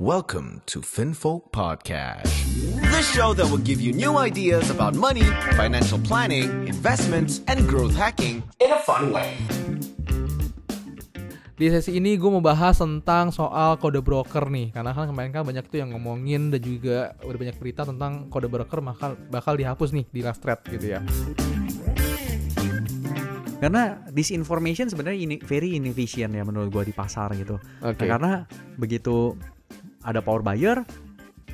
Welcome 0.00 0.64
to 0.72 0.80
FinFolk 0.80 1.52
Podcast, 1.52 2.32
the 2.80 3.04
show 3.04 3.36
that 3.36 3.44
will 3.52 3.60
give 3.60 3.84
you 3.84 3.92
new 3.92 4.16
ideas 4.16 4.72
about 4.72 4.96
money, 4.96 5.28
financial 5.60 6.00
planning, 6.00 6.48
investments, 6.64 7.44
and 7.44 7.68
growth 7.68 7.92
hacking 7.92 8.40
in 8.64 8.72
a 8.72 8.80
fun 8.80 9.12
way. 9.12 9.36
Di 11.52 11.68
sesi 11.68 12.00
ini 12.00 12.16
gue 12.16 12.32
mau 12.32 12.40
bahas 12.40 12.80
tentang 12.80 13.28
soal 13.28 13.76
kode 13.76 14.00
broker 14.00 14.48
nih 14.48 14.72
Karena 14.72 14.96
kan 14.96 15.04
kemarin 15.12 15.36
kan 15.36 15.44
banyak 15.44 15.68
tuh 15.68 15.84
yang 15.84 15.92
ngomongin 15.92 16.48
dan 16.48 16.64
juga 16.64 17.12
udah 17.20 17.36
banyak 17.36 17.56
berita 17.60 17.84
tentang 17.84 18.32
kode 18.32 18.48
broker 18.48 18.80
bakal, 18.80 19.20
bakal 19.28 19.52
dihapus 19.52 19.92
nih 19.92 20.08
di 20.08 20.24
last 20.24 20.40
thread 20.40 20.64
gitu 20.64 20.96
ya 20.96 21.04
karena 23.60 24.00
disinformation 24.08 24.88
sebenarnya 24.88 25.20
ini 25.20 25.36
very 25.44 25.76
inefficient 25.76 26.32
ya 26.32 26.40
menurut 26.48 26.72
gua 26.72 26.80
di 26.80 26.96
pasar 26.96 27.36
gitu. 27.36 27.60
Oke. 27.84 28.08
Nah, 28.08 28.16
karena 28.16 28.32
begitu 28.80 29.36
ada 30.00 30.20
power 30.20 30.40
buyer 30.40 30.80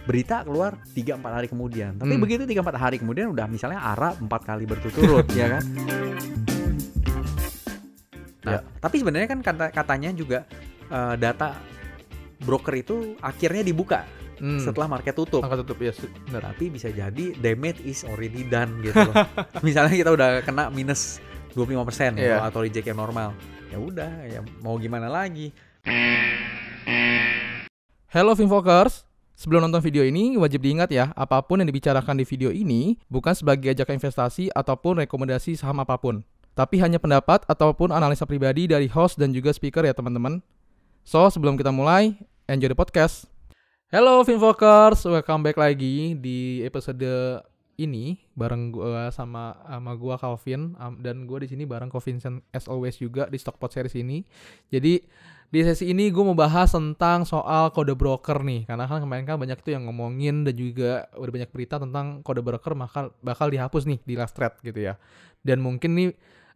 berita 0.06 0.46
keluar 0.46 0.78
3 0.94 1.18
4 1.18 1.36
hari 1.36 1.46
kemudian. 1.46 1.98
Tapi 1.98 2.14
Hmm. 2.14 2.22
begitu 2.22 2.46
3 2.46 2.62
4 2.62 2.78
hari 2.78 2.96
kemudian 2.96 3.26
udah 3.28 3.46
misalnya 3.46 3.82
ARA 3.82 4.14
4 4.14 4.42
kali 4.44 4.62
berturut-turut 4.64 5.26
ya 5.34 5.58
kan. 5.58 5.62
Ya. 8.46 8.50
Nah, 8.52 8.60
tapi 8.78 9.02
sebenarnya 9.02 9.26
kan 9.26 9.40
kata 9.42 9.70
katanya 9.70 10.10
juga 10.10 10.46
eh, 10.86 11.14
data 11.18 11.58
broker 12.38 12.74
itu 12.76 12.96
akhirnya 13.18 13.66
dibuka 13.66 14.06
Hmm. 14.36 14.60
setelah 14.60 14.86
market 14.86 15.16
tutup. 15.16 15.42
Angka 15.42 15.64
tutup 15.64 15.80
ya 15.80 15.90
bener. 16.22 16.44
Tapi 16.44 16.68
bisa 16.68 16.86
jadi 16.86 17.34
damage 17.34 17.82
is 17.82 18.04
already 18.04 18.44
done 18.44 18.78
gitu 18.78 18.94
loh. 18.94 19.16
Misalnya 19.66 19.96
kita 19.96 20.10
udah 20.12 20.28
kena 20.44 20.68
minus 20.68 21.18
25% 21.56 22.14
gitu, 22.14 22.28
Iya. 22.30 22.44
atau 22.44 22.60
reject 22.60 22.84
yang 22.84 23.00
normal. 23.00 23.32
Ya 23.66 23.80
udah, 23.80 24.12
ya 24.28 24.44
mau 24.60 24.76
gimana 24.76 25.08
lagi? 25.08 25.50
Hello 28.06 28.38
Finfokers 28.38 29.02
Sebelum 29.34 29.66
nonton 29.66 29.82
video 29.82 30.06
ini, 30.06 30.38
wajib 30.38 30.62
diingat 30.62 30.94
ya, 30.94 31.10
apa 31.18 31.42
pun 31.42 31.58
yang 31.58 31.66
dibicarakan 31.66 32.14
di 32.14 32.22
video 32.22 32.54
ini 32.54 32.94
bukan 33.10 33.34
sebagai 33.34 33.74
ajakan 33.74 33.98
investasi 33.98 34.46
ataupun 34.54 35.02
rekomendasi 35.02 35.58
saham 35.58 35.82
apa 35.82 35.98
pun. 35.98 36.22
Tapi 36.54 36.78
hanya 36.78 37.02
pendapat 37.02 37.42
ataupun 37.50 37.90
analisa 37.90 38.22
pribadi 38.30 38.70
dari 38.70 38.86
host 38.86 39.18
dan 39.18 39.34
juga 39.34 39.50
speaker 39.50 39.82
ya 39.82 39.90
teman-teman. 39.90 40.38
So, 41.02 41.26
sebelum 41.34 41.58
kita 41.58 41.74
mulai, 41.74 42.14
enjoy 42.46 42.70
the 42.70 42.78
podcast. 42.78 43.26
Hello 43.90 44.22
Finfokers, 44.22 45.02
welcome 45.02 45.42
back 45.42 45.58
lagi 45.58 46.14
di 46.14 46.62
episode 46.62 47.42
ini 47.76 48.22
bareng 48.38 48.72
gua 48.72 49.10
sama 49.12 49.52
sama 49.66 49.92
gua 49.98 50.14
Calvin 50.14 50.78
dan 51.02 51.26
gua 51.28 51.42
di 51.44 51.50
sini 51.50 51.68
bareng 51.68 51.92
Covincent 51.92 52.40
as 52.54 52.70
always 52.70 52.96
juga 52.96 53.28
di 53.28 53.36
Stockpot 53.36 53.74
series 53.74 53.98
ini. 53.98 54.22
Jadi 54.72 55.02
di 55.46 55.60
sesi 55.62 55.90
ini 55.94 56.10
gue 56.10 56.24
mau 56.26 56.34
bahas 56.34 56.74
tentang 56.74 57.22
soal 57.22 57.70
kode 57.70 57.94
broker 57.94 58.42
nih. 58.42 58.66
Karena 58.66 58.84
kan 58.90 58.98
kemarin 58.98 59.24
kan 59.24 59.36
banyak 59.38 59.58
tuh 59.62 59.72
yang 59.78 59.86
ngomongin 59.86 60.42
dan 60.42 60.54
juga 60.54 61.06
udah 61.14 61.32
banyak 61.32 61.50
berita 61.54 61.78
tentang 61.78 62.20
kode 62.26 62.42
broker 62.42 62.74
bakal 62.74 63.14
bakal 63.22 63.46
dihapus 63.46 63.86
nih 63.86 63.98
di 64.02 64.14
last 64.18 64.34
thread 64.34 64.54
gitu 64.60 64.92
ya. 64.92 64.94
Dan 65.46 65.62
mungkin 65.62 65.94
nih 65.94 66.08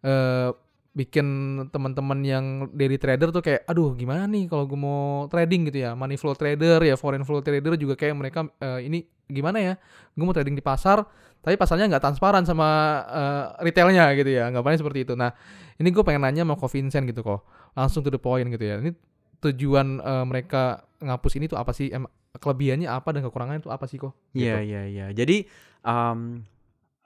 eh, 0.02 0.50
bikin 0.90 1.26
teman-teman 1.70 2.18
yang 2.26 2.44
daily 2.74 2.98
trader 2.98 3.30
tuh 3.30 3.42
kayak 3.46 3.62
aduh 3.70 3.94
gimana 3.94 4.26
nih 4.26 4.50
kalau 4.50 4.66
gue 4.66 4.74
mau 4.74 5.30
trading 5.30 5.70
gitu 5.70 5.86
ya 5.86 5.94
money 5.94 6.18
flow 6.18 6.34
trader 6.34 6.82
ya 6.82 6.98
foreign 6.98 7.22
flow 7.22 7.38
trader 7.38 7.78
juga 7.78 7.94
kayak 7.94 8.14
mereka 8.18 8.50
eh, 8.58 8.90
ini 8.90 9.06
gimana 9.30 9.62
ya 9.62 9.74
gue 10.18 10.24
mau 10.26 10.34
trading 10.34 10.58
di 10.58 10.64
pasar 10.66 11.06
tapi 11.40 11.54
pasarnya 11.54 11.86
nggak 11.86 12.02
transparan 12.02 12.42
sama 12.42 12.68
eh, 13.06 13.44
retailnya 13.70 14.10
gitu 14.18 14.34
ya 14.34 14.50
anggapannya 14.50 14.82
seperti 14.82 15.06
itu 15.06 15.14
nah 15.14 15.30
ini 15.78 15.88
gue 15.94 16.02
pengen 16.02 16.26
nanya 16.26 16.42
sama 16.42 16.58
Ko 16.58 16.66
Vincent 16.66 17.06
gitu 17.06 17.22
kok 17.22 17.46
langsung 17.74 18.02
to 18.02 18.10
the 18.10 18.20
point 18.20 18.46
gitu 18.50 18.64
ya. 18.64 18.76
Ini 18.78 18.92
tujuan 19.40 20.00
eh, 20.00 20.24
mereka 20.26 20.84
ngapus 21.00 21.32
ini 21.40 21.46
tuh 21.48 21.56
apa 21.56 21.72
sih? 21.72 21.88
Em, 21.88 22.06
kelebihannya 22.36 22.86
apa 22.86 23.10
dan 23.10 23.26
kekurangannya 23.26 23.62
tuh 23.64 23.72
apa 23.74 23.88
sih 23.88 23.98
kok? 23.98 24.14
Iya, 24.36 24.62
iya, 24.62 24.82
iya. 24.86 25.06
Jadi 25.10 25.46
um, 25.82 26.44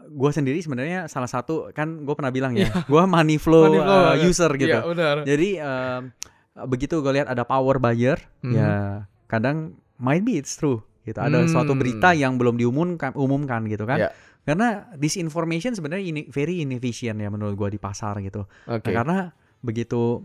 gue 0.06 0.30
sendiri 0.30 0.58
sebenarnya 0.58 1.06
salah 1.06 1.27
satu 1.27 1.70
kan 1.70 2.02
gue 2.02 2.14
pernah 2.14 2.28
bilang 2.28 2.52
ya, 2.52 2.68
gue 2.92 3.02
money 3.05 3.36
flow, 3.36 3.67
Money 3.67 3.80
flow, 3.80 3.95
uh, 3.95 4.12
bener. 4.12 4.24
user 4.24 4.51
gitu. 4.55 4.74
Iya 4.74 4.84
benar. 4.84 5.17
Jadi 5.23 5.48
um, 5.58 6.02
begitu 6.67 6.95
gue 6.98 7.12
lihat 7.12 7.27
ada 7.27 7.42
power 7.42 7.77
buyer, 7.77 8.18
Mhm. 8.40 8.52
ya 8.52 8.70
kadang 9.27 9.73
might 9.96 10.23
be 10.23 10.34
it's 10.34 10.55
true 10.55 10.78
gitu. 11.02 11.17
Ada 11.17 11.45
suatu 11.46 11.73
Hmm. 11.73 11.80
berita 11.80 12.12
yang 12.12 12.36
belum 12.36 12.55
diumumkan, 12.55 13.12
umumkan 13.14 13.64
gitu 13.67 13.84
kan. 13.84 13.98
Iya. 13.98 14.11
Karena 14.45 14.92
disinformation 14.95 15.73
sebenarnya 15.73 16.05
ini 16.05 16.23
very 16.28 16.61
inefficient 16.61 17.17
ya 17.17 17.28
menurut 17.28 17.57
gue 17.57 17.68
di 17.70 17.80
pasar 17.80 18.20
gitu. 18.20 18.45
Oke. 18.64 18.84
Nah, 18.84 18.92
karena 18.95 19.17
begitu 19.58 20.20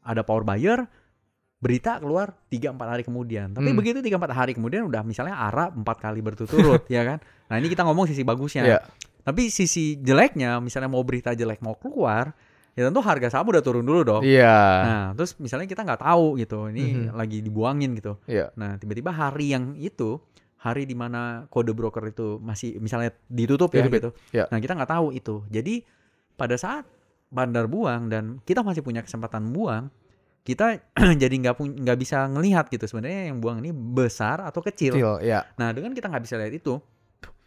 ada 0.00 0.20
power 0.22 0.42
buyer, 0.42 0.80
berita 1.56 2.00
keluar 2.00 2.32
3 2.48 2.72
4 2.72 2.88
hari 2.88 3.02
kemudian. 3.04 3.52
Tapi 3.52 3.68
Hmm. 3.68 3.76
begitu 3.76 4.00
3 4.00 4.16
4 4.16 4.32
hari 4.34 4.52
kemudian 4.52 4.88
udah 4.88 5.04
misalnya 5.04 5.36
ARA 5.36 5.68
4 5.68 5.84
kali 6.00 6.20
berturut-turut 6.20 6.88
ya 6.88 7.04
kan. 7.04 7.20
Nah, 7.46 7.60
ini 7.60 7.68
kita 7.68 7.84
ngomong 7.84 8.08
sisi 8.08 8.24
bagusnya. 8.24 8.64
Iya. 8.64 8.80
Tapi 9.20 9.48
sisi 9.48 9.96
jeleknya 9.96 10.58
misalnya 10.58 10.88
mau 10.88 11.02
berita 11.02 11.32
jelek 11.32 11.60
mau 11.60 11.74
keluar, 11.74 12.32
ya 12.72 12.86
tentu 12.86 13.00
harga 13.00 13.28
saham 13.28 13.48
udah 13.48 13.60
turun 13.60 13.84
dulu 13.84 14.00
dong. 14.02 14.22
Iya. 14.22 14.56
Nah, 14.84 15.04
terus 15.12 15.36
misalnya 15.36 15.66
kita 15.66 15.82
nggak 15.82 16.00
tahu 16.00 16.38
gitu, 16.38 16.68
ini 16.68 17.08
Mhm. 17.08 17.14
lagi 17.14 17.38
dibuangin 17.40 17.90
gitu. 17.94 18.16
Iya. 18.24 18.50
Nah, 18.56 18.76
tiba-tiba 18.76 19.10
hari 19.10 19.52
yang 19.52 19.76
itu, 19.76 20.18
hari 20.56 20.84
di 20.84 20.92
mana 20.92 21.48
kode 21.48 21.72
broker 21.72 22.04
itu 22.06 22.36
masih 22.38 22.76
misalnya 22.78 23.12
ditutup 23.26 23.72
ya 23.72 23.84
Ditutup, 23.84 24.12
gitu. 24.16 24.36
ya. 24.36 24.44
Nah, 24.48 24.58
kita 24.58 24.76
nggak 24.76 24.90
tahu 24.90 25.06
itu. 25.12 25.44
Jadi 25.48 25.84
pada 26.36 26.56
saat 26.56 26.84
bandar 27.30 27.64
buang 27.64 28.10
dan 28.10 28.42
kita 28.42 28.60
masih 28.60 28.82
punya 28.82 29.00
kesempatan 29.00 29.52
buang, 29.52 29.88
kita 30.42 30.80
jadi 31.22 31.34
nggak 31.36 31.56
pun- 31.56 31.76
nggak 31.76 31.98
bisa 32.00 32.24
ngelihat 32.26 32.68
gitu 32.68 32.84
sebenarnya 32.84 33.28
yang 33.28 33.38
buang 33.38 33.60
ini 33.60 33.70
besar 33.72 34.40
atau 34.40 34.60
kecil. 34.60 34.96
Kecil, 34.96 35.20
ya. 35.22 35.44
Nah, 35.56 35.70
dengan 35.70 35.92
kita 35.92 36.08
nggak 36.08 36.24
bisa 36.24 36.36
lihat 36.36 36.52
itu, 36.52 36.80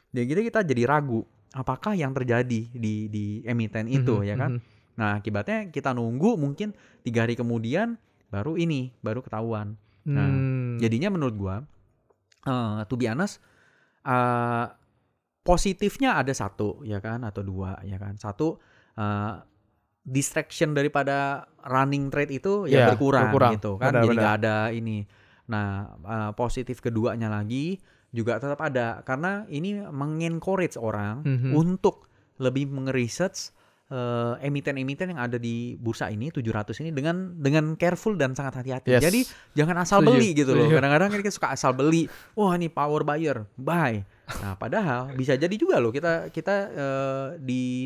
jadi 0.10 0.26
kita 0.30 0.42
kita 0.46 0.60
jadi 0.62 0.84
ragu 0.86 1.26
apakah 1.54 1.94
yang 1.94 2.12
terjadi 2.12 2.68
di 2.68 3.08
di 3.08 3.26
emiten 3.46 3.86
itu 3.88 4.20
Mhm, 4.20 4.28
ya 4.28 4.36
kan. 4.36 4.52
mhm. 4.58 4.62
Nah, 4.94 5.18
akibatnya 5.18 5.70
kita 5.70 5.90
nunggu 5.90 6.38
mungkin 6.38 6.74
tiga 7.02 7.26
hari 7.26 7.34
kemudian 7.34 7.98
baru 8.30 8.58
ini 8.58 8.94
baru 9.00 9.22
ketahuan. 9.22 9.78
Nah, 10.04 10.30
Hmm. 10.30 10.78
Jadinya 10.78 11.10
menurut 11.10 11.34
gua, 11.34 11.56
eh 12.44 12.82
to 12.86 12.94
be 12.94 13.06
honest, 13.06 13.38
eh, 14.04 14.66
positifnya 15.42 16.16
ada 16.16 16.32
satu 16.32 16.82
ya 16.84 16.98
kan 17.00 17.22
atau 17.24 17.42
dua 17.42 17.78
ya 17.84 17.98
kan. 17.98 18.18
Satu 18.18 18.58
eh, 18.94 19.34
distraction 20.04 20.76
daripada 20.76 21.48
running 21.64 22.12
trade 22.12 22.36
itu 22.36 22.68
ya 22.68 22.84
Iya, 22.84 22.88
berkurang, 22.94 23.32
berkurang. 23.32 23.52
gitu 23.56 23.72
kan. 23.80 23.90
Benar, 23.96 24.04
Jadi 24.04 24.16
nggak 24.20 24.36
ada 24.44 24.56
ini. 24.70 24.98
Nah, 25.50 25.68
eh, 25.98 26.32
positif 26.36 26.78
keduanya 26.80 27.32
lagi 27.32 27.80
juga 28.14 28.38
tetap 28.38 28.62
ada 28.62 29.02
karena 29.02 29.44
ini 29.50 29.82
mengencourage 29.84 30.78
orang 30.78 31.26
Mhm. 31.26 31.52
untuk 31.52 32.06
lebih 32.38 32.70
menge-research 32.70 33.52
eh, 33.90 34.34
emiten-emiten 34.42 35.14
yang 35.14 35.22
ada 35.22 35.38
di 35.38 35.78
bursa 35.78 36.10
ini 36.10 36.30
700 36.30 36.82
ini 36.82 36.90
dengan 36.90 37.38
dengan 37.38 37.76
careful 37.76 38.14
dan 38.14 38.34
sangat 38.34 38.58
hati-hati. 38.58 38.90
Yes. 38.90 39.04
Jadi 39.04 39.22
jangan 39.54 39.78
asal 39.78 40.02
Setuju, 40.02 40.10
beli 40.10 40.30
gitu 40.34 40.52
loh. 40.52 40.66
setuju. 40.66 40.76
Kadang-kadang 40.82 41.10
kan 41.10 41.20
kita 41.20 41.34
suka 41.34 41.48
asal 41.52 41.72
beli. 41.74 42.10
Wah, 42.34 42.54
ini 42.54 42.70
power 42.70 43.02
buyer, 43.04 43.46
buy. 43.54 44.02
Nah, 44.40 44.56
padahal 44.56 45.14
bisa 45.14 45.34
jadi 45.36 45.54
juga 45.54 45.78
loh 45.78 45.90
kita 45.90 46.30
kita 46.30 46.56
eh, 46.74 47.28
di 47.38 47.86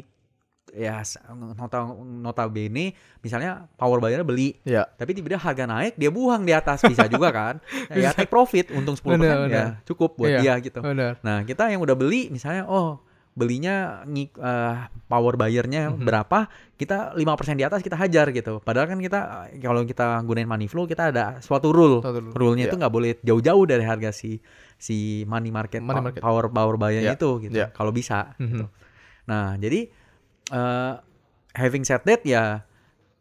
ya 0.78 1.02
s- 1.02 1.18
nota 1.58 1.90
notabene 1.98 2.94
misalnya 3.20 3.66
power 3.74 3.98
buyer 3.98 4.22
beli 4.22 4.54
Iya. 4.62 4.86
tapi 4.88 5.12
tiba-tiba 5.12 5.42
harga 5.42 5.66
naik 5.66 5.98
dia 5.98 6.08
buang 6.08 6.46
di 6.46 6.54
atas 6.54 6.80
bisa 6.82 7.10
juga 7.10 7.34
kan 7.34 7.56
ya 7.98 8.14
take 8.14 8.30
profit 8.30 8.70
untung 8.72 8.94
10% 8.94 9.18
Benar, 9.18 9.38
ya 9.50 9.66
cukup 9.84 10.16
buat 10.16 10.30
Iya. 10.30 10.40
dia 10.40 10.54
gitu 10.62 10.80
Benar. 10.80 11.18
Nah, 11.20 11.42
kita 11.42 11.68
yang 11.68 11.82
udah 11.82 11.94
beli 11.94 12.30
misalnya 12.30 12.64
oh 12.64 13.02
belinya 13.34 14.02
ngik, 14.04 14.34
eh, 14.34 14.76
power 15.06 15.38
buyer-nya 15.38 15.94
Mhm. 15.94 16.02
berapa, 16.02 16.50
kita 16.74 17.14
5% 17.14 17.54
di 17.54 17.62
atas 17.62 17.82
kita 17.82 17.94
hajar 17.94 18.34
gitu. 18.34 18.58
Padahal 18.66 18.90
kan 18.90 18.98
kita 18.98 19.20
kalau 19.62 19.86
kita 19.86 20.26
gunain 20.26 20.50
money 20.50 20.66
flow 20.66 20.86
kita 20.86 21.14
ada 21.14 21.38
suatu 21.38 21.70
rule. 21.70 22.02
Suatu 22.02 22.18
rule. 22.18 22.34
Rule-nya 22.34 22.66
Iya. 22.66 22.74
itu 22.74 22.78
nggak 22.78 22.90
boleh 22.92 23.12
jauh-jauh 23.22 23.66
dari 23.66 23.86
harga 23.86 24.10
si 24.10 24.42
si 24.74 25.22
money 25.26 25.54
market, 25.54 25.86
Money 25.86 26.02
market. 26.04 26.22
power 26.22 26.50
power 26.50 26.78
buyer 26.78 27.02
Iya. 27.04 27.14
itu 27.14 27.30
gitu. 27.40 27.54
Iya. 27.54 27.70
Kalau 27.70 27.94
bisa 27.94 28.34
Mhm. 28.38 28.46
gitu. 28.50 28.66
Nah, 29.30 29.54
jadi 29.56 29.86
eh, 30.50 30.94
having 31.54 31.84
said 31.84 32.04
that 32.04 32.22
ya 32.24 32.64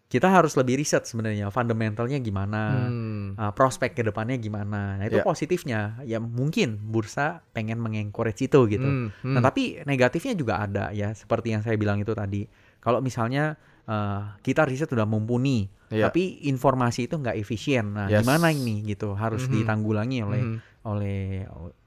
kita 0.07 0.31
harus 0.31 0.55
lebih 0.55 0.79
riset 0.79 1.03
sebenarnya 1.03 1.51
fundamentalnya 1.51 2.23
gimana 2.23 2.87
Hmm. 2.87 3.35
uh, 3.35 3.51
prospek 3.51 3.91
ke 3.91 4.07
depannya 4.07 4.39
gimana. 4.39 4.95
Nah, 4.95 5.05
itu 5.05 5.19
Ya. 5.19 5.27
positifnya. 5.27 5.81
Ya 6.07 6.23
mungkin 6.23 6.79
bursa 6.79 7.43
pengen 7.51 7.83
mengencourage 7.83 8.39
itu 8.41 8.71
gitu. 8.71 8.87
Hmm, 8.87 9.11
hmm. 9.11 9.35
Nah, 9.35 9.43
tapi 9.43 9.83
negatifnya 9.83 10.39
juga 10.39 10.63
ada 10.63 10.95
ya, 10.95 11.11
seperti 11.11 11.51
yang 11.51 11.67
saya 11.67 11.75
bilang 11.75 11.99
itu 11.99 12.15
tadi. 12.15 12.47
Kalau 12.79 13.03
misalnya 13.03 13.59
uh, 13.87 14.39
kita 14.43 14.63
riset 14.63 14.87
sudah 14.87 15.07
mumpuni, 15.07 15.67
Iya. 15.91 16.07
tapi 16.07 16.39
informasi 16.47 17.11
itu 17.11 17.19
nggak 17.19 17.35
efisien. 17.37 17.91
Nah, 17.91 18.07
Yes. 18.07 18.23
gimana 18.23 18.51
ini 18.51 18.87
gitu? 18.87 19.15
Harus 19.15 19.47
Mhm. 19.47 19.53
ditanggulangi 19.59 20.19
oleh 20.23 20.43
Mhm. 20.43 20.59
oleh 20.87 21.19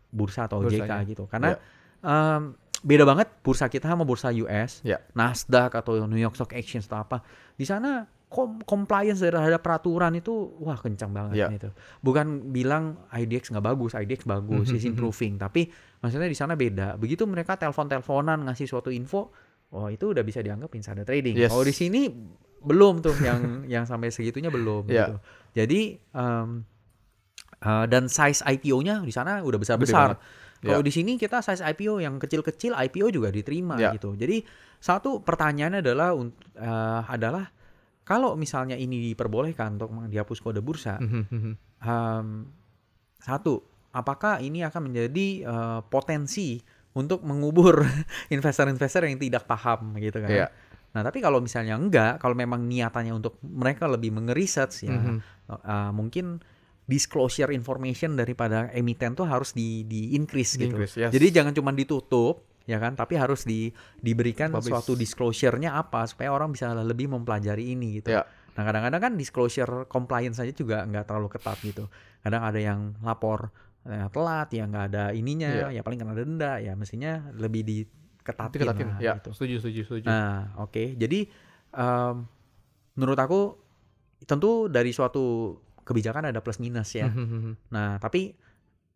bursa 0.07 0.51
atau 0.51 0.59
OJK 0.59 0.83
Bursanya. 0.83 1.07
gitu. 1.07 1.23
Karena 1.27 1.55
Iya. 1.55 1.59
um, 2.03 2.41
beda 2.79 3.03
banget 3.03 3.27
bursa 3.43 3.67
kita 3.67 3.91
sama 3.91 4.07
bursa 4.07 4.31
US, 4.31 4.79
Ya. 4.87 5.03
Nasdaq 5.11 5.75
atau 5.75 5.99
New 6.07 6.19
York 6.19 6.35
Stock 6.35 6.55
Exchange 6.55 6.87
atau 6.87 7.03
apa. 7.03 7.17
Di 7.55 7.67
sana 7.67 8.07
kom 8.29 8.61
compliance 8.61 9.25
terhadap 9.25 9.59
peraturan 9.65 10.13
itu 10.13 10.31
wah 10.61 10.77
kencang 10.77 11.09
banget 11.09 11.35
Yeah. 11.35 11.49
itu. 11.51 11.69
Bukan 11.99 12.53
bilang 12.53 13.03
IDX 13.09 13.49
nggak 13.49 13.65
bagus, 13.65 13.97
IDX 13.97 14.23
bagus, 14.23 14.69
is 14.69 14.85
improving, 14.85 15.35
tapi 15.35 15.67
maksudnya 15.99 16.29
di 16.29 16.37
sana 16.37 16.53
beda. 16.53 16.95
Begitu 16.95 17.25
mereka 17.25 17.57
telepon-teleponan 17.57 18.45
ngasih 18.45 18.69
suatu 18.69 18.93
info, 18.93 19.33
oh 19.73 19.89
itu 19.89 20.13
udah 20.13 20.21
bisa 20.21 20.39
dianggap 20.39 20.69
insider 20.77 21.03
trading. 21.03 21.35
Yes. 21.35 21.49
Kalau 21.49 21.65
di 21.65 21.73
sini 21.73 22.05
belum 22.61 23.01
tuh 23.01 23.17
yang 23.19 23.41
yang 23.73 23.83
sampai 23.89 24.13
segitunya 24.13 24.53
belum 24.53 24.85
Yeah. 24.85 25.09
gitu. 25.09 25.15
Jadi 25.57 25.81
em, 26.13 26.49
eh, 27.59 27.85
dan 27.89 28.07
size 28.07 28.45
IPO-nya 28.45 29.01
di 29.01 29.11
sana 29.11 29.41
udah 29.41 29.57
besar-besar. 29.57 30.15
Kalau 30.59 30.83
Ya. 30.83 30.85
di 30.85 30.91
sini 30.91 31.15
kita 31.15 31.39
size 31.39 31.63
IPO 31.63 32.03
yang 32.03 32.19
kecil-kecil 32.19 32.75
IPO 32.75 33.07
juga 33.09 33.31
diterima 33.31 33.79
Ya. 33.79 33.95
gitu. 33.95 34.11
Jadi 34.13 34.43
satu 34.77 35.23
pertanyaannya 35.23 35.79
adalah 35.79 36.09
eh, 36.15 37.01
adalah 37.07 37.45
kalau 38.03 38.35
misalnya 38.35 38.75
ini 38.75 39.11
diperbolehkan 39.11 39.79
untuk 39.79 39.93
dihapus 40.09 40.39
kode 40.41 40.59
bursa, 40.59 40.99
Mhm, 40.99 41.55
em, 41.79 42.27
satu 43.17 43.61
apakah 43.91 44.39
ini 44.39 44.61
akan 44.61 44.91
menjadi 44.91 45.27
eh, 45.47 45.79
potensi 45.87 46.59
untuk 46.91 47.23
mengubur 47.23 47.79
investor-investor 48.35 49.07
yang 49.07 49.15
tidak 49.15 49.47
paham 49.47 49.95
gitu 49.95 50.19
kan? 50.19 50.31
Iya. 50.31 50.47
Nah 50.89 51.05
tapi 51.05 51.21
kalau 51.21 51.39
misalnya 51.39 51.77
enggak, 51.77 52.17
kalau 52.17 52.33
memang 52.33 52.65
niatannya 52.65 53.13
untuk 53.13 53.37
mereka 53.45 53.85
lebih 53.85 54.09
mengeriset 54.11 54.73
ya, 54.83 54.97
Mhm. 54.97 55.17
eh, 55.55 55.91
mungkin 55.93 56.41
disclosure 56.89 57.53
information 57.53 58.17
daripada 58.17 58.73
emiten 58.73 59.13
tuh 59.13 59.29
harus 59.29 59.53
di 59.53 59.85
di 59.85 60.17
increase 60.17 60.57
gitu. 60.57 60.73
Di-increase, 60.73 60.97
yes. 60.97 61.11
Jadi 61.13 61.27
jangan 61.29 61.53
cuma 61.53 61.69
ditutup 61.69 62.49
ya 62.65 62.81
kan, 62.81 62.97
tapi 62.97 63.13
harus 63.13 63.45
di 63.45 63.69
diberikan 64.01 64.49
Publish. 64.49 64.73
suatu 64.73 64.97
disclosure-nya 64.97 65.77
apa 65.77 66.09
supaya 66.09 66.33
orang 66.33 66.49
bisa 66.49 66.73
lebih 66.73 67.05
mempelajari 67.13 67.77
ini 67.77 68.01
gitu. 68.01 68.09
Ya. 68.17 68.25
Nah 68.57 68.65
kadang-kadang 68.65 69.01
kan 69.05 69.13
disclosure 69.13 69.85
compliance 69.85 70.41
saja 70.41 70.49
juga 70.49 70.81
nggak 70.89 71.05
terlalu 71.05 71.29
ketat 71.29 71.61
gitu. 71.61 71.85
Kadang 72.25 72.41
ada 72.41 72.57
yang 72.57 72.97
lapor 73.05 73.53
eh, 73.85 74.09
telat 74.09 74.49
ya 74.49 74.65
nggak 74.65 74.85
ada 74.89 75.03
ininya, 75.13 75.69
ya 75.69 75.85
paling 75.85 76.01
kena 76.01 76.17
denda 76.17 76.57
ya 76.57 76.73
mestinya 76.73 77.29
lebih 77.37 77.61
diketatin, 77.63 78.57
Diketatin. 78.65 78.87
lah, 78.89 78.97
Ya, 78.97 79.13
gitu. 79.21 79.29
setuju, 79.37 79.55
setuju, 79.61 79.81
setuju. 79.85 80.07
Nah, 80.09 80.57
oke. 80.57 80.97
Jadi 80.97 81.29
em, 81.69 82.15
menurut 82.97 83.19
aku 83.21 83.41
tentu 84.27 84.67
dari 84.67 84.91
suatu 84.91 85.55
kebijakan 85.89 86.29
ada 86.29 86.45
plus 86.45 86.61
minus 86.61 86.93
ya. 86.93 87.09
Mhm, 87.09 87.73
Nah, 87.73 87.97
tapi 87.97 88.37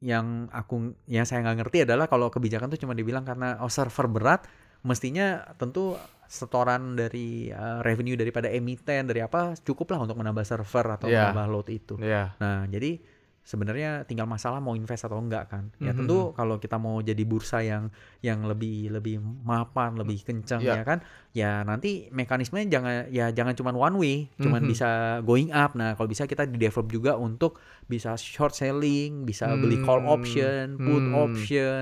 yang 0.03 0.51
aku 0.51 0.93
yang 1.07 1.25
saya 1.25 1.41
nggak 1.41 1.57
ngerti 1.63 1.77
adalah 1.87 2.05
kalau 2.05 2.27
kebijakan 2.29 2.69
tuh 2.69 2.77
cuma 2.77 2.93
dibilang 2.93 3.25
karena 3.25 3.57
oh 3.63 3.71
server 3.71 4.05
berat, 4.05 4.45
mestinya 4.83 5.41
tentu 5.57 5.95
setoran 6.27 6.93
dari 6.93 7.47
eh, 7.49 7.79
revenue 7.81 8.13
daripada 8.13 8.49
emiten 8.49 9.07
dari 9.07 9.21
apa 9.21 9.55
cukuplah 9.55 9.97
untuk 9.97 10.19
menambah 10.19 10.43
server 10.43 10.99
atau 10.99 11.07
Iya. 11.07 11.31
menambah 11.31 11.45
load 11.49 11.67
itu. 11.71 11.95
Iya. 11.97 12.35
Nah, 12.37 12.67
jadi 12.67 12.99
sebenarnya 13.43 14.07
tinggal 14.07 14.23
masalah 14.23 14.63
mau 14.63 14.71
invest 14.73 15.03
atau 15.03 15.19
enggak 15.19 15.51
kan. 15.51 15.67
Ya 15.77 15.91
Mhm. 15.91 15.99
tentu 16.03 16.31
kalau 16.31 16.57
kita 16.57 16.79
mau 16.79 17.03
jadi 17.03 17.23
bursa 17.27 17.59
yang 17.59 17.91
yang 18.23 18.47
lebih 18.47 18.87
lebih 18.89 19.19
mapan, 19.19 19.99
lebih 19.99 20.23
kencang 20.23 20.63
Ya. 20.63 20.79
ya 20.79 20.83
kan. 20.87 20.99
Ya 21.35 21.61
nanti 21.61 22.07
mekanismenya 22.09 22.67
jangan 22.71 22.93
ya 23.11 23.35
jangan 23.35 23.53
cuma 23.53 23.75
one 23.75 23.95
way, 23.99 24.15
cuman 24.39 24.63
Mhm. 24.63 24.69
bisa 24.71 24.89
going 25.27 25.51
up. 25.51 25.75
Nah, 25.75 25.93
kalau 25.99 26.07
bisa 26.07 26.23
kita 26.23 26.47
di 26.47 26.55
develop 26.55 26.87
juga 26.87 27.19
untuk 27.19 27.59
bisa 27.85 28.15
short 28.15 28.55
selling, 28.55 29.27
bisa 29.27 29.59
beli 29.59 29.75
call 29.77 29.99
Hmm. 30.01 30.15
option, 30.15 30.63
put 30.79 31.03
Hmm. 31.03 31.13
option, 31.13 31.81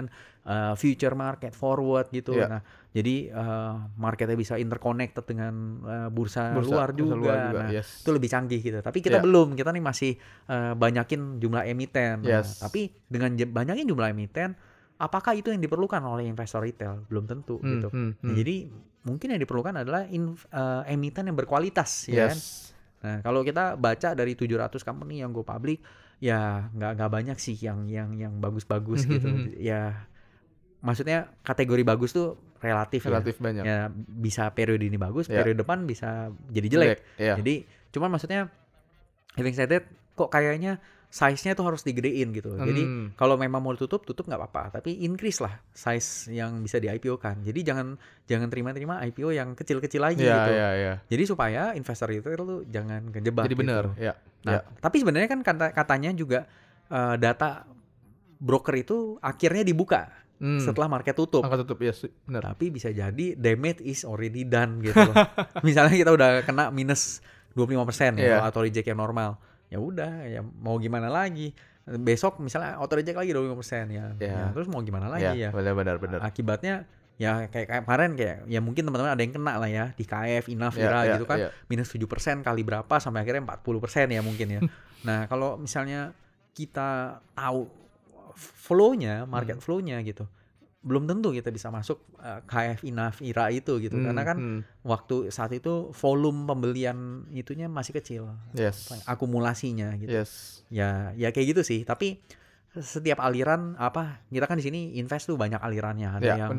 uh, 0.50 0.74
future 0.74 1.14
market 1.14 1.54
forward 1.54 2.10
gitu. 2.10 2.42
Ya. 2.42 2.50
Nah, 2.57 2.62
jadi 2.92 3.32
uh, 3.32 3.88
marketnya 3.96 4.36
bisa 4.36 4.56
interconnected 4.56 5.24
dengan 5.24 5.54
uh, 5.82 6.08
bursa, 6.08 6.52
Bursa- 6.52 6.68
luar 6.70 6.90
bursa 6.92 7.00
juga. 7.02 7.16
luar 7.16 7.38
juga, 7.48 7.60
Nah, 7.62 7.70
yes. 7.72 8.04
itu 8.04 8.10
lebih 8.12 8.28
canggih 8.28 8.60
gitu. 8.60 8.78
Tapi 8.78 9.00
kita 9.00 9.18
Ya. 9.18 9.24
belum, 9.24 9.56
kita 9.56 9.72
nih 9.72 9.80
masih 9.82 10.12
eh, 10.46 10.74
banyakin 10.74 11.40
jumlah 11.40 11.64
emiten. 11.64 12.20
Nah, 12.22 12.44
Yes. 12.44 12.60
tapi 12.60 12.92
dengan 13.06 13.32
banyakin 13.32 13.88
jumlah 13.88 14.12
emiten, 14.12 14.60
apakah 14.98 15.32
itu 15.34 15.50
yang 15.50 15.60
diperlukan 15.60 15.98
oleh 16.00 16.28
investor 16.28 16.60
retail? 16.60 17.08
Belum 17.08 17.24
tentu 17.24 17.58
Hmm, 17.58 17.72
gitu. 17.72 17.88
hmm, 17.88 18.12
Nah, 18.18 18.28
hmm. 18.28 18.36
jadi 18.36 18.56
mungkin 19.02 19.28
yang 19.30 19.42
diperlukan 19.42 19.74
adalah 19.78 20.04
in- 20.06 20.36
eh, 20.36 20.84
emiten 20.88 21.26
yang 21.26 21.36
berkualitas, 21.36 22.06
ya 22.06 22.28
kan? 22.28 22.36
Yes. 22.36 22.76
Nah, 23.02 23.18
kalau 23.20 23.42
kita 23.42 23.74
baca 23.76 24.12
dari 24.12 24.36
700 24.36 24.84
company 24.84 25.24
yang 25.24 25.32
go 25.32 25.42
public, 25.42 25.80
ya 26.20 26.70
nggak 26.70 26.92
nggak 27.00 27.10
banyak 27.10 27.38
sih 27.40 27.56
yang 27.56 27.88
yang 27.88 28.14
yang 28.14 28.38
bagus-bagus 28.38 29.08
gitu. 29.10 29.26
ya, 29.58 30.06
maksudnya 30.80 31.34
kategori 31.42 31.82
bagus 31.82 32.12
tuh 32.12 32.38
relatif, 32.62 33.02
Relatif 33.04 33.36
ya. 33.36 33.42
banyak. 33.42 33.63
Ya 33.66 33.80
bisa 33.92 34.54
periode 34.54 34.81
ini 34.81 34.96
bagus, 34.96 35.25
Ya. 35.25 35.42
periode 35.42 35.60
depan 35.60 35.84
bisa 35.84 36.30
jadi 36.48 36.68
jelek. 36.69 37.00
Iya. 37.18 37.36
Jadi 37.36 37.66
cuman 37.90 38.13
maksudnya 38.13 38.48
having 39.34 39.52
said 39.52 39.68
that 39.68 39.84
kok 40.13 40.30
kayaknya 40.30 40.78
size-nya 41.12 41.52
tuh 41.52 41.68
harus 41.68 41.84
digedein 41.84 42.31
gitu. 42.31 42.56
Jadi 42.56 42.88
Hmm. 42.88 43.08
kalau 43.19 43.36
memang 43.36 43.60
mau 43.60 43.75
ditutup 43.75 44.00
tutup 44.02 44.24
nggak 44.24 44.40
apa-apa, 44.40 44.80
tapi 44.80 45.04
increase 45.04 45.44
lah 45.44 45.60
size 45.69 46.31
yang 46.31 46.63
bisa 46.63 46.80
di 46.80 46.88
IPO 46.88 47.19
kan. 47.19 47.44
Jadi 47.44 47.68
jangan 47.68 48.00
jangan 48.24 48.48
terima-terima 48.48 49.04
IPO 49.04 49.36
yang 49.36 49.52
kecil-kecil 49.52 50.00
lagi 50.00 50.24
Iya, 50.24 50.31
gitu. 50.31 50.52
iya, 50.56 50.69
iya. 50.72 50.94
Jadi 51.04 51.24
supaya 51.28 51.75
investor 51.75 52.16
itu 52.16 52.31
tuh 52.31 52.64
jangan 52.66 53.12
kejebak. 53.12 53.44
Jadi 53.44 53.57
benar, 53.60 53.92
gitu. 53.92 54.07
ya. 54.07 54.14
Nah, 54.48 54.54
ya. 54.56 54.60
tapi 54.80 55.04
sebenarnya 55.04 55.28
kan 55.28 55.40
kata 55.44 55.68
katanya 55.75 56.16
juga 56.16 56.48
eh, 56.88 57.16
data 57.19 57.64
broker 58.36 58.75
itu 58.75 59.16
akhirnya 59.19 59.62
dibuka 59.62 60.10
Hmm. 60.42 60.58
setelah 60.58 60.90
market 60.90 61.14
tutup. 61.14 61.46
Angka 61.46 61.62
tutup, 61.62 61.86
yes, 61.86 62.02
benar. 62.26 62.42
Tapi 62.42 62.74
bisa 62.74 62.90
jadi 62.90 63.38
damage 63.38 63.86
is 63.86 64.02
already 64.02 64.42
done 64.42 64.82
gitu 64.82 64.98
loh. 64.98 65.14
Misalnya 65.68 65.94
kita 65.94 66.10
udah 66.10 66.42
kena 66.42 66.74
minus 66.74 67.22
25% 67.54 68.18
Iya. 68.18 68.42
ya 68.42 68.50
atau 68.50 68.66
reject 68.66 68.90
yang 68.90 68.98
normal. 68.98 69.38
Ya 69.70 69.78
udah, 69.78 70.26
ya 70.26 70.42
mau 70.42 70.82
gimana 70.82 71.14
lagi? 71.14 71.54
Besok 71.86 72.42
misalnya 72.42 72.78
auto 72.82 72.98
reject 72.98 73.14
lagi 73.14 73.38
25% 73.38 73.94
ya. 73.94 74.18
Iya. 74.18 74.34
ya. 74.34 74.44
Terus 74.50 74.66
mau 74.66 74.82
gimana 74.82 75.14
lagi 75.14 75.46
ya? 75.46 75.54
benar, 75.54 75.78
benar, 75.78 75.96
benar. 76.02 76.20
Akibatnya 76.26 76.90
ya 77.22 77.46
kayak, 77.54 77.86
kemarin 77.86 78.18
kayak 78.18 78.50
ya 78.50 78.58
mungkin 78.66 78.82
teman-teman 78.82 79.14
ada 79.14 79.22
yang 79.22 79.30
kena 79.30 79.54
lah 79.62 79.70
ya 79.70 79.86
di 79.94 80.10
KF, 80.10 80.50
INAF, 80.50 80.74
Iya, 80.74 80.90
IRA 80.90 81.02
iya, 81.06 81.14
gitu 81.14 81.26
kan 81.30 81.38
iya. 81.38 81.50
minus 81.70 81.94
7% 81.94 82.42
kali 82.42 82.66
berapa 82.66 82.96
sampai 82.98 83.22
akhirnya 83.22 83.46
40% 83.46 84.10
ya 84.10 84.22
mungkin 84.26 84.48
ya. 84.58 84.62
nah, 85.08 85.30
kalau 85.30 85.62
misalnya 85.62 86.18
kita 86.58 87.22
tahu 87.38 87.70
flow-nya, 88.36 89.24
market 89.25 89.57
Hmm. 89.57 89.63
flow-nya 89.63 89.98
gitu. 90.01 90.25
Belum 90.81 91.06
tentu 91.06 91.30
kita 91.30 91.54
bisa 91.54 91.69
masuk 91.69 92.01
uh, 92.18 92.42
KF, 92.44 92.81
INAF, 92.81 93.22
IRA 93.22 93.54
itu 93.54 93.78
gitu 93.78 93.94
Hmm, 93.94 94.06
karena 94.10 94.24
kan 94.25 94.38
hmm. 94.38 94.60
waktu 94.81 95.30
saat 95.30 95.54
itu 95.54 95.94
volume 95.94 96.50
pembelian 96.50 97.30
itunya 97.30 97.69
masih 97.69 97.94
kecil. 97.94 98.33
Yes. 98.51 98.89
Akumulasinya 99.06 99.94
gitu. 99.95 100.10
Yes. 100.10 100.66
Ya 100.74 101.13
ya 101.13 101.30
kayak 101.30 101.54
gitu 101.54 101.62
sih, 101.62 101.86
tapi 101.86 102.18
setiap 102.72 103.19
aliran 103.19 103.76
apa 103.76 104.23
kita 104.28 104.47
kan 104.47 104.56
di 104.56 104.64
sini 104.64 104.95
invest 104.95 105.28
tuh 105.28 105.35
banyak 105.35 105.59
alirannya 105.59 106.09
ada 106.18 106.26
Ya, 106.26 106.35
yang 106.40 106.56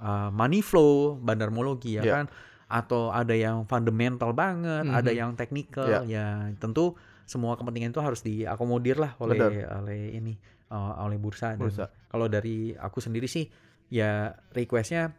uh, 0.00 0.30
money 0.30 0.62
flow, 0.62 1.18
bandarmologi 1.18 1.98
ya 1.98 2.02
Ya. 2.02 2.12
kan, 2.16 2.26
atau 2.70 3.10
ada 3.10 3.34
yang 3.34 3.66
fundamental 3.66 4.30
banget, 4.30 4.86
ada 4.86 5.10
Mhm. 5.10 5.18
yang 5.18 5.30
technical, 5.34 5.84
Ya. 5.84 6.00
ya 6.06 6.26
tentu 6.56 6.94
semua 7.26 7.54
kepentingan 7.54 7.90
itu 7.90 8.00
harus 8.00 8.22
diakomodir 8.22 8.96
lah 8.96 9.14
oleh 9.18 9.36
Benar. 9.36 9.82
oleh 9.82 10.16
ini 10.16 10.34
uh, 10.70 11.04
oleh 11.04 11.18
bursa. 11.18 11.58
Bursa. 11.58 11.90
Kalau 12.08 12.26
dari 12.30 12.72
aku 12.74 13.02
sendiri 13.02 13.26
sih 13.26 13.46
ya 13.90 14.30
requestnya 14.54 15.10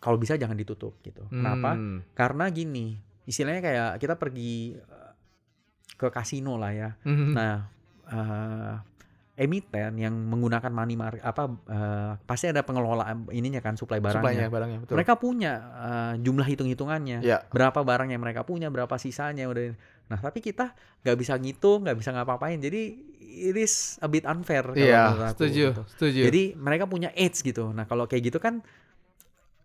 kalau 0.00 0.16
bisa 0.16 0.34
jangan 0.34 0.56
ditutup 0.56 0.98
gitu. 1.04 1.28
Kenapa? 1.28 1.76
Hmm. 1.76 2.00
Karena 2.16 2.48
gini, 2.48 2.96
istilahnya 3.28 3.60
kayak 3.60 3.90
kita 4.00 4.14
pergi 4.16 4.74
uh, 4.74 5.12
ke 6.00 6.08
kasino 6.08 6.56
lah 6.56 6.72
ya. 6.72 6.90
Mhm. 7.04 7.32
Nah, 7.36 7.56
eh, 8.08 8.74
emiten 9.40 9.96
yang 9.96 10.12
menggunakan 10.12 10.68
money 10.68 11.00
market 11.00 11.24
apa 11.24 11.48
eh, 11.48 12.12
pasti 12.28 12.52
ada 12.52 12.60
pengelolaan 12.60 13.24
ininya 13.32 13.64
kan 13.64 13.72
supply 13.72 13.96
barangnya. 13.96 14.20
Supply-nya, 14.20 14.46
barangnya, 14.52 14.78
betul. 14.84 14.94
Mereka 15.00 15.12
punya 15.16 15.52
eh, 15.80 16.12
jumlah 16.20 16.44
hitung-hitungannya. 16.44 17.24
Ya. 17.24 17.40
Berapa 17.48 17.80
barang 17.80 18.12
yang 18.12 18.20
mereka 18.20 18.44
punya, 18.44 18.68
berapa 18.68 18.92
sisanya 19.00 19.48
udah. 19.48 19.72
Nah, 20.12 20.18
tapi 20.20 20.44
kita 20.44 20.76
nggak 21.00 21.16
bisa 21.16 21.40
ngitung, 21.40 21.88
nggak 21.88 21.96
bisa 21.96 22.12
ngapa-ngapain. 22.12 22.60
Jadi 22.60 22.82
it 23.40 23.56
is 23.56 23.96
a 24.04 24.08
bit 24.10 24.28
unfair 24.28 24.60
kalau 24.60 24.76
Iya, 24.76 25.02
menurut 25.08 25.24
aku, 25.24 25.34
setuju, 25.40 25.64
gitu. 25.72 25.82
setuju. 25.96 26.20
Jadi 26.28 26.42
mereka 26.60 26.84
punya 26.84 27.08
edge 27.16 27.40
gitu. 27.40 27.72
Nah, 27.72 27.88
kalau 27.88 28.04
kayak 28.04 28.28
gitu 28.28 28.36
kan 28.36 28.60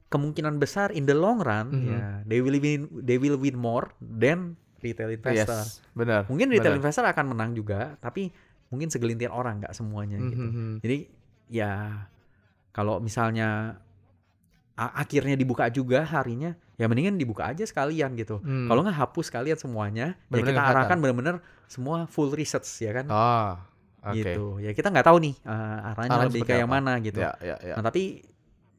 kemungkinan 0.08 0.56
besar 0.56 0.94
in 0.94 1.04
the 1.04 1.18
long 1.18 1.42
run 1.42 1.68
Mhm. 1.74 1.84
ya 1.84 2.02
they 2.24 2.40
will 2.40 2.56
win 2.56 2.88
they 3.04 3.18
will 3.20 3.36
win 3.36 3.58
more 3.58 3.92
than 4.00 4.56
retail 4.80 5.10
investor. 5.10 5.66
Yes, 5.66 5.82
benar. 5.98 6.30
Mungkin 6.30 6.48
retail 6.48 6.78
benar. 6.78 6.82
investor 6.86 7.04
akan 7.04 7.26
menang 7.34 7.52
juga, 7.58 7.98
tapi 7.98 8.30
mungkin 8.76 8.92
segelintir 8.92 9.32
orang 9.32 9.64
nggak 9.64 9.72
semuanya 9.72 10.20
gitu. 10.20 10.44
Mhm. 10.44 10.84
Jadi 10.84 10.98
ya 11.48 12.04
kalau 12.76 13.00
misalnya 13.00 13.80
akhirnya 14.76 15.40
dibuka 15.40 15.72
juga 15.72 16.04
harinya, 16.04 16.52
ya 16.76 16.92
mendingan 16.92 17.16
dibuka 17.16 17.48
aja 17.48 17.64
sekalian 17.64 18.12
gitu. 18.20 18.44
Hmm. 18.44 18.68
Kalau 18.68 18.84
nggak 18.84 19.00
hapus 19.00 19.32
sekalian 19.32 19.56
semuanya, 19.56 20.20
ya 20.20 20.28
Bener-bener 20.28 20.52
kita 20.52 20.60
kelihatan. 20.60 20.76
arahkan 20.76 20.98
benar-benar 21.00 21.36
semua 21.72 22.04
full 22.12 22.36
research 22.36 22.68
ya 22.84 22.92
kan. 22.92 23.08
Ah, 23.08 23.64
oke. 24.04 24.20
Gitu. 24.20 24.46
Ya 24.60 24.76
kita 24.76 24.92
nggak 24.92 25.08
tahu 25.08 25.18
nih 25.24 25.36
uh, 25.48 25.96
arahnya 25.96 26.28
lebih 26.28 26.44
kayak 26.44 26.68
apa. 26.68 26.76
mana 26.76 26.94
gitu. 27.00 27.24
Ya, 27.24 27.32
ya, 27.40 27.56
ya. 27.64 27.74
Nah 27.80 27.84
tapi 27.88 28.28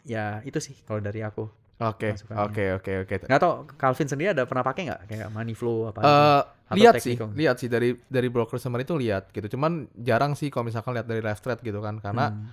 ya 0.05 0.45
itu 0.45 0.61
sih 0.61 0.77
kalau 0.85 1.01
dari 1.01 1.25
aku. 1.25 1.49
Oke, 1.77 2.17
oke, 2.17 2.65
oke, 2.81 2.93
oke. 3.05 3.15
Nggak 3.29 3.41
tau 3.41 3.53
Calvin 3.77 4.09
sendiri 4.09 4.33
ada 4.33 4.49
pernah 4.49 4.65
pakai 4.65 4.89
nggak 4.89 5.01
kayak 5.13 5.29
money 5.29 5.53
flow 5.53 5.93
apa? 5.93 6.01
Eh, 6.01 6.41
Atau 6.67 6.77
lihat 6.81 6.95
sih, 6.99 7.15
Technicom? 7.15 7.37
lihat 7.37 7.57
sih 7.61 7.69
dari 7.69 7.93
dari 8.09 8.29
broker 8.33 8.57
summary 8.57 8.89
itu 8.89 8.97
lihat 8.97 9.29
gitu. 9.29 9.55
Cuman 9.55 9.87
jarang 10.01 10.33
sih 10.33 10.49
kalau 10.49 10.65
misalkan 10.67 10.97
lihat 10.97 11.05
dari 11.05 11.21
live 11.21 11.41
trade 11.45 11.61
gitu 11.61 11.85
kan, 11.85 12.01
karena 12.01 12.33
Hmm. 12.33 12.49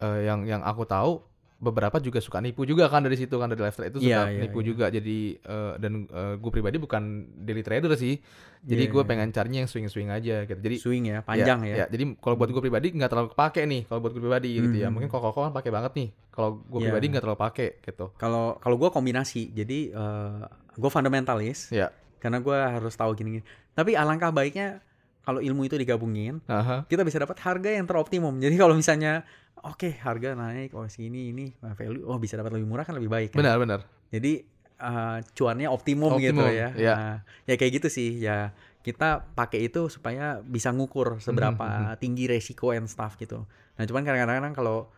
eh, 0.00 0.20
yang 0.30 0.46
yang 0.46 0.62
aku 0.62 0.86
tahu 0.86 1.18
beberapa 1.60 2.00
juga 2.00 2.24
suka 2.24 2.40
nipu 2.40 2.64
juga 2.64 2.88
kan 2.88 3.04
dari 3.04 3.20
situ 3.20 3.36
kan 3.36 3.44
dari 3.46 3.60
trade 3.60 3.92
itu 3.92 4.00
suka 4.00 4.08
Iya, 4.08 4.32
iya, 4.32 4.40
nipu 4.48 4.64
iya. 4.64 4.66
juga. 4.72 4.86
Jadi 4.88 5.18
eh, 5.36 5.72
dan 5.76 5.92
gue 6.40 6.50
pribadi 6.50 6.80
bukan 6.80 7.02
daily 7.36 7.60
trader 7.60 7.92
sih. 7.94 8.16
Jadi 8.60 8.88
Iya, 8.88 8.92
gue 8.92 9.02
iya. 9.04 9.08
pengen 9.08 9.28
carinya 9.28 9.58
yang 9.60 9.68
swing 9.68 9.88
swing 9.88 10.08
aja 10.08 10.44
gitu. 10.44 10.56
Jadi 10.56 10.76
swing 10.80 11.04
ya, 11.08 11.20
panjang 11.20 11.60
ya. 11.64 11.84
Jadi 11.86 12.16
kalau 12.16 12.36
buat 12.36 12.48
gue 12.48 12.60
pribadi 12.60 12.92
nggak 12.92 13.08
terlalu 13.08 13.28
kepake 13.36 13.60
nih. 13.68 13.82
Kalau 13.84 14.00
buat 14.00 14.12
gue 14.12 14.22
pribadi 14.24 14.48
gitu 14.56 14.72
ya. 14.74 14.88
Hmm. 14.88 14.96
Mungkin 14.96 15.08
koko 15.08 15.36
kan 15.36 15.52
pakai 15.52 15.68
banget 15.70 15.92
nih. 15.96 16.08
Kalau 16.32 16.64
gue 16.64 16.80
Iya. 16.80 16.86
pribadi 16.88 17.04
nggak 17.12 17.22
terlalu 17.24 17.40
pakai 17.40 17.68
gitu. 17.84 18.06
Kalau 18.16 18.56
kalau 18.56 18.76
gue 18.80 18.88
kombinasi, 18.88 19.52
jadi 19.52 19.78
eh 19.92 20.40
gue 20.80 20.90
fundamentalis 20.90 21.68
Ya. 21.68 21.92
karena 22.20 22.40
gue 22.40 22.56
harus 22.56 22.96
tahu 22.96 23.12
gini-gini. 23.12 23.44
Tapi 23.76 23.96
alangkah 23.96 24.32
baiknya 24.32 24.80
kalau 25.30 25.38
ilmu 25.40 25.62
itu 25.62 25.78
digabungin, 25.78 26.42
Aha. 26.44 26.82
kita 26.84 27.06
bisa 27.06 27.22
dapat 27.22 27.38
harga 27.38 27.70
yang 27.70 27.86
teroptimum. 27.86 28.34
Jadi 28.36 28.58
kalau 28.58 28.74
misalnya 28.74 29.22
oke 29.62 30.02
harga 30.02 30.34
naik, 30.34 30.74
oh 30.74 30.90
sini 30.90 31.30
ini 31.30 31.54
nah, 31.62 31.72
value, 31.72 32.02
oh 32.02 32.18
bisa 32.18 32.34
dapat 32.34 32.58
lebih 32.58 32.66
murah 32.66 32.82
kan 32.82 32.98
lebih 32.98 33.06
baik. 33.06 33.30
Kan? 33.32 33.46
Benar 33.46 33.56
benar. 33.56 33.80
Jadi 34.10 34.42
eh, 34.76 35.18
cuannya 35.22 35.68
optimum, 35.68 36.18
gitu 36.18 36.34
Optimum, 36.42 36.50
ya. 36.50 36.68
iya. 36.74 36.94
Nah, 36.98 37.14
ya 37.46 37.54
kayak 37.54 37.72
gitu 37.78 37.88
sih 37.88 38.18
ya. 38.18 38.50
Kita 38.80 39.22
pakai 39.36 39.68
itu 39.68 39.86
supaya 39.86 40.40
bisa 40.40 40.72
ngukur 40.72 41.20
seberapa 41.20 41.92
Mhm, 41.92 42.00
tinggi 42.00 42.24
resiko 42.26 42.72
and 42.72 42.88
stuff 42.88 43.14
gitu. 43.14 43.44
Nah 43.76 43.84
cuman 43.84 44.02
kadang-kadang 44.02 44.56
kalau 44.56 44.88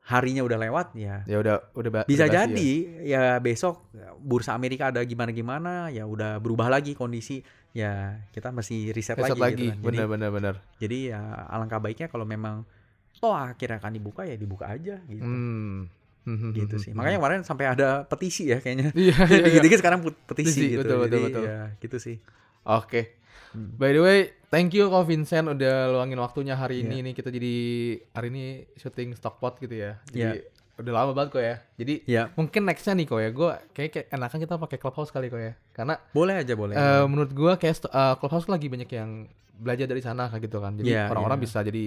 harinya 0.00 0.40
udah 0.40 0.56
lewat 0.56 0.86
ya 0.92 1.24
Ya 1.24 1.36
udah 1.40 1.72
udah 1.72 1.90
ba- 1.92 2.04
bisa 2.04 2.24
udah 2.24 2.32
jadi 2.36 2.70
ya. 3.04 3.24
besok 3.36 3.84
bursa 4.16 4.52
Amerika 4.52 4.88
ada 4.88 5.00
gimana 5.04 5.28
gimana 5.30 5.72
ya 5.88 6.04
udah 6.04 6.36
berubah 6.36 6.68
lagi 6.68 6.92
kondisi 6.92 7.44
ya 7.72 7.92
kita 8.30 8.50
masih 8.50 8.90
riset. 8.90 9.14
Riset 9.14 9.34
lagi, 9.34 9.40
lagi. 9.40 9.64
gitu 9.64 9.72
kan. 9.72 9.78
Benar 9.80 9.96
Jadi, 9.96 10.12
benar 10.12 10.30
benar. 10.30 10.54
jadi 10.76 10.98
ya 11.08 11.20
alangkah 11.46 11.78
baiknya 11.78 12.06
kalau 12.06 12.24
memang 12.24 12.66
toh 13.14 13.30
akhirnya 13.30 13.76
akan 13.76 13.92
dibuka 13.92 14.22
ya 14.22 14.34
dibuka 14.34 14.66
aja 14.66 14.98
gitu. 15.04 15.22
Hmm. 15.22 15.86
Hmm, 16.20 16.52
Gitu 16.52 16.68
hmm, 16.70 16.82
sih. 16.82 16.90
hmm, 16.90 16.98
Makanya 17.00 17.16
kemarin 17.16 17.40
sampai 17.42 17.66
ada 17.66 18.04
petisi 18.04 18.44
ya 18.46 18.58
kayaknya. 18.58 18.92
Iya, 18.96 19.16
iya, 19.24 19.24
iya. 19.30 19.44
Dikit-dikit 19.46 19.78
sekarang 19.78 20.00
put- 20.00 20.20
petisi, 20.26 20.52
Petisi, 20.52 20.64
gitu. 20.70 20.80
betul, 20.84 20.96
betul, 21.00 21.10
Jadi 21.16 21.24
betul. 21.26 21.42
ya 21.44 21.60
gitu 21.76 21.96
sih. 21.96 22.16
Oke. 22.62 23.02
Hmm. 23.50 23.74
By 23.74 23.90
the 23.90 23.98
way, 23.98 24.18
thank 24.46 24.70
you 24.70 24.86
kok 24.86 25.04
Vincent 25.04 25.48
udah 25.48 25.90
luangin 25.90 26.16
waktunya 26.16 26.54
hari 26.54 26.80
Iya. 26.80 26.86
ini 26.86 26.96
nih 27.02 27.14
kita 27.14 27.28
jadi 27.28 27.54
hari 28.12 28.28
ini 28.28 28.44
syuting 28.74 29.10
stockpot 29.12 29.58
gitu 29.58 29.74
ya. 29.74 29.98
Jadi 30.06 30.22
Iya. 30.38 30.59
Udah 30.80 30.92
lama 30.92 31.12
banget 31.12 31.30
kok 31.30 31.42
ya. 31.42 31.56
Jadi 31.76 31.94
Ya, 32.04 32.22
mungkin 32.32 32.64
nextnya 32.64 32.92
nih 32.94 33.06
kok 33.06 33.18
ya, 33.18 33.30
gue 33.30 33.50
kayak, 33.70 33.90
kayak 33.92 34.06
enakan 34.10 34.38
kita 34.40 34.54
pakai 34.56 34.78
clubhouse 34.78 35.10
kali 35.10 35.28
kok 35.28 35.38
ya. 35.38 35.52
Karena 35.70 35.94
boleh 36.10 36.34
aja 36.40 36.54
boleh. 36.54 36.74
eh, 36.74 37.04
menurut 37.04 37.30
gue 37.30 37.52
kayak 37.54 37.76
eh, 37.84 38.14
clubhouse 38.16 38.48
lagi 38.48 38.66
banyak 38.66 38.90
yang 38.90 39.28
belajar 39.54 39.84
dari 39.84 40.00
sana 40.00 40.26
kayak 40.26 40.48
gitu 40.48 40.58
kan. 40.58 40.72
Jadi 40.74 40.88
Iya, 40.88 41.06
orang-orang 41.08 41.38
iya. 41.38 41.44
bisa 41.44 41.58
jadi 41.60 41.84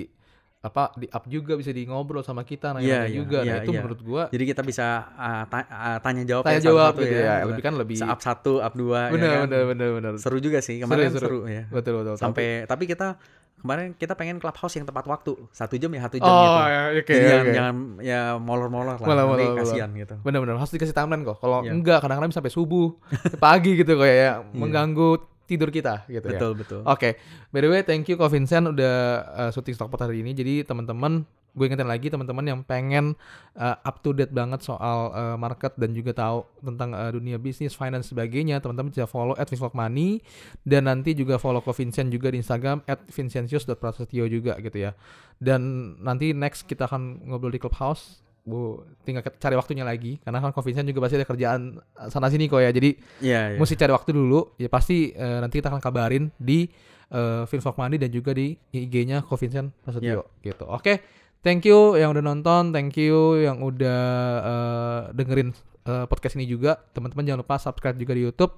apa 0.63 0.95
di 0.95 1.11
up 1.11 1.27
juga 1.27 1.59
bisa 1.59 1.75
di 1.75 1.83
ngobrol 1.83 2.23
sama 2.23 2.47
kita 2.47 2.71
nanya 2.71 2.87
Iya, 2.87 2.99
iya, 3.03 3.15
juga. 3.19 3.43
nah 3.43 3.59
iya, 3.59 3.67
itu 3.67 3.71
iya. 3.75 3.79
menurut 3.83 3.99
gue 3.99 4.23
Jadi 4.31 4.43
kita 4.47 4.61
bisa 4.63 4.85
uh, 5.11 5.43
ta- 5.51 5.67
uh, 5.67 5.97
tanya 5.99 6.23
jawab 6.23 6.47
tanya 6.47 6.55
ya 6.55 6.63
jawab 6.63 6.91
satu-satu 6.95 7.03
gitu 7.03 7.15
ya. 7.19 7.35
Lebih 7.43 7.63
kan 7.67 7.73
lebih 7.75 7.97
up 7.99 8.19
satu, 8.23 8.53
up 8.63 8.71
dua, 8.71 8.99
ya 9.01 9.11
bener, 9.11 9.27
kan? 9.27 9.39
bener 9.43 9.61
bener 9.67 9.89
bener 9.99 10.13
Seru 10.23 10.39
juga 10.39 10.63
sih 10.63 10.79
kemarin 10.79 11.11
Seru, 11.11 11.19
seru, 11.19 11.27
seru. 11.43 11.51
ya. 11.51 11.63
Betul 11.67 11.93
betul. 11.99 12.15
Sampai 12.15 12.63
tapi 12.63 12.87
kita 12.87 13.19
kemarin 13.63 13.95
kita 13.95 14.13
pengen 14.13 14.37
clubhouse 14.37 14.75
yang 14.75 14.83
tepat 14.83 15.07
waktu 15.07 15.39
satu 15.49 15.73
jam 15.73 15.87
ya 15.89 16.03
satu 16.03 16.19
jam 16.19 16.27
oh 16.27 16.35
gitu. 16.37 16.59
ya, 16.61 16.81
oke 16.91 17.07
Jadi 17.07 17.23
jangan, 17.23 17.39
oke. 17.41 17.53
jangan 17.53 17.75
ya 17.97 18.21
molor-molor 18.35 18.85
lah, 18.85 18.95
Molor, 18.99 19.15
nanti 19.15 19.23
molor, 19.25 19.47
molor. 19.47 19.57
kasihan 19.57 19.89
gitu. 19.93 20.15
Bener-bener 20.19 20.55
harus 20.55 20.69
dikasih 20.69 20.91
timeline 20.91 21.23
kok. 21.23 21.39
Kalau 21.39 21.63
Iya. 21.63 21.71
enggak 21.71 21.99
kadang-kadang 21.99 22.29
sampai 22.29 22.51
subuh, 22.51 22.91
pagi 23.39 23.73
gitu 23.73 23.95
kok 23.95 24.03
ya, 24.03 24.43
mengganggu 24.51 25.15
tidur 25.43 25.69
kita 25.69 26.07
gitu 26.07 26.23
ya. 26.23 26.39
Betul 26.39 26.51
betul. 26.55 26.81
Oke, 26.87 27.19
by 27.51 27.59
the 27.59 27.69
way 27.69 27.81
thank 27.83 28.07
you 28.07 28.15
Ko 28.15 28.31
Vincent 28.31 28.71
udah 28.71 28.95
uh, 29.27 29.49
syuting 29.51 29.75
Stockpot 29.75 29.99
hari 29.99 30.23
ini. 30.23 30.31
Jadi 30.31 30.63
teman-teman, 30.63 31.27
gue 31.53 31.65
ingetin 31.69 31.85
lagi 31.85 32.07
teman-teman 32.09 32.45
yang 32.47 32.59
pengen 32.65 33.13
uh, 33.59 33.77
up 33.83 34.01
to 34.01 34.15
date 34.15 34.33
banget 34.33 34.65
soal 34.65 35.13
uh, 35.13 35.37
market 35.37 35.75
dan 35.77 35.93
juga 35.93 36.15
tahu 36.15 36.47
tentang 36.63 36.95
uh, 36.95 37.11
dunia 37.11 37.37
bisnis, 37.37 37.77
finance 37.77 38.09
sebagainya, 38.09 38.63
teman-teman 38.63 38.89
bisa 38.89 39.05
follow 39.05 39.37
at 39.37 39.51
Money 39.75 40.23
dan 40.65 40.89
nanti 40.89 41.13
juga 41.13 41.37
follow 41.37 41.61
Ko 41.61 41.75
Vincent 41.75 42.09
juga 42.09 42.31
di 42.33 42.41
Instagram 42.41 42.81
at 42.89 43.03
vincentius.prasetyo 43.11 44.25
juga 44.31 44.57
gitu 44.63 44.89
ya. 44.89 44.91
Dan 45.37 45.93
nanti 45.99 46.31
next 46.31 46.65
kita 46.65 46.87
akan 46.87 47.27
ngobrol 47.29 47.53
di 47.53 47.59
Clubhouse. 47.59 48.23
Bu, 48.43 48.83
tinggal 49.07 49.23
cari 49.23 49.55
waktunya 49.55 49.87
lagi 49.87 50.19
karena 50.19 50.43
kan 50.43 50.51
Vincent 50.51 50.83
juga 50.83 51.07
pasti 51.07 51.15
ada 51.15 51.23
kerjaan 51.23 51.79
uh, 51.79 52.11
sana 52.11 52.27
sini 52.27 52.51
kok 52.51 52.59
ya. 52.59 52.75
Jadi 52.75 52.91
Iya, 53.23 53.55
iya. 53.55 53.59
mesti 53.59 53.79
cari 53.79 53.91
waktu 53.95 54.11
dulu 54.11 54.59
ya 54.59 54.67
pasti 54.67 55.15
eh, 55.15 55.39
nanti 55.39 55.63
kita 55.63 55.71
akan 55.71 55.79
kabarin 55.79 56.27
di 56.35 56.67
uh, 57.13 57.43
Finvlog 57.47 57.79
Money 57.79 57.95
dan 57.95 58.11
juga 58.11 58.35
di 58.35 58.57
IG-nya 58.73 59.23
Vincent 59.23 59.71
Prasetyo 59.85 60.27
gitu. 60.43 60.65
Oke, 60.67 60.99
thank 61.39 61.63
you 61.63 61.95
yang 61.95 62.11
udah 62.11 62.23
nonton, 62.25 62.75
thank 62.75 62.97
you 62.99 63.39
yang 63.39 63.63
udah 63.63 64.01
eh, 64.43 65.01
dengerin 65.15 65.49
eh, 65.87 66.05
podcast 66.09 66.35
ini 66.35 66.49
juga. 66.49 66.75
Teman-teman 66.91 67.23
jangan 67.23 67.41
lupa 67.45 67.55
subscribe 67.61 67.95
juga 67.95 68.13
di 68.17 68.27
YouTube 68.27 68.53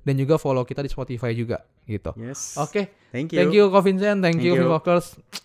dan 0.00 0.14
juga 0.16 0.40
follow 0.40 0.64
kita 0.64 0.80
di 0.80 0.90
Spotify 0.90 1.36
juga 1.36 1.60
gitu. 1.84 2.12
Yes. 2.16 2.56
Oke, 2.56 2.92
Thank 3.12 3.36
you. 3.36 3.38
thank 3.40 3.52
you 3.52 3.64
Vincent, 3.68 4.20
thank, 4.24 4.40
Thank 4.40 4.46
you 4.46 4.56
you. 4.56 5.00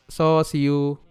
So 0.08 0.44
see 0.46 0.64
you 0.68 1.04